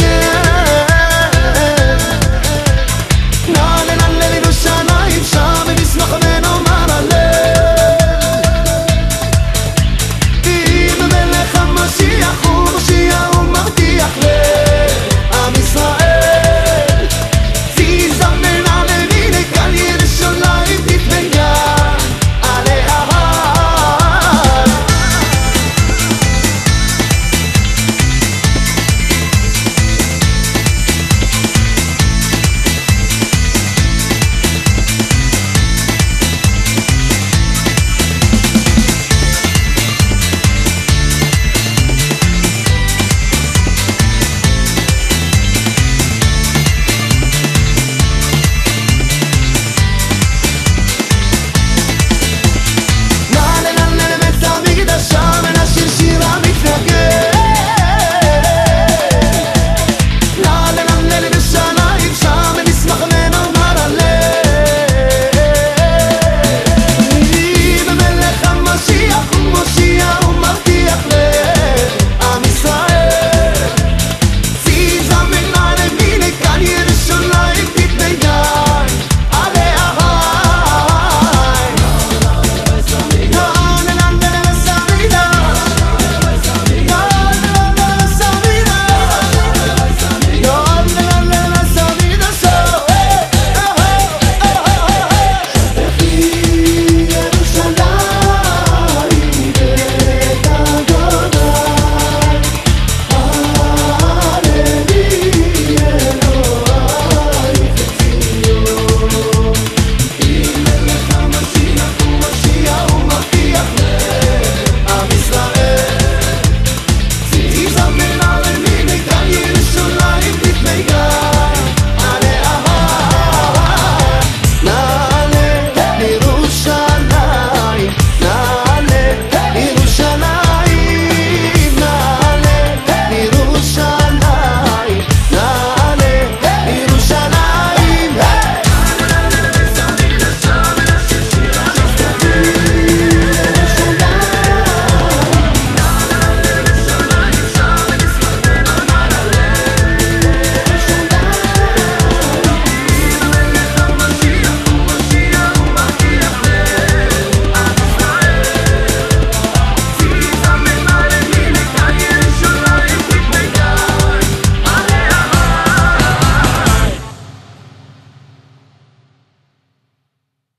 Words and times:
Yeah. 0.00 0.21